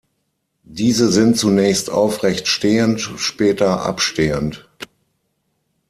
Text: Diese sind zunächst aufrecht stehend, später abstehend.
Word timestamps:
Diese 0.63 1.11
sind 1.11 1.37
zunächst 1.37 1.91
aufrecht 1.91 2.47
stehend, 2.47 3.01
später 3.01 3.85
abstehend. 3.85 4.67